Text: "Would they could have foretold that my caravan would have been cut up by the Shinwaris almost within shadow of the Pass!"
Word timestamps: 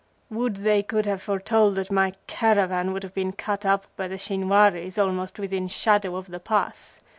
"Would 0.31 0.55
they 0.55 0.81
could 0.81 1.05
have 1.05 1.21
foretold 1.21 1.75
that 1.75 1.91
my 1.91 2.13
caravan 2.25 2.91
would 2.91 3.03
have 3.03 3.13
been 3.13 3.33
cut 3.33 3.67
up 3.67 3.85
by 3.95 4.07
the 4.07 4.17
Shinwaris 4.17 4.97
almost 4.97 5.37
within 5.37 5.67
shadow 5.67 6.15
of 6.15 6.25
the 6.25 6.39
Pass!" 6.39 6.99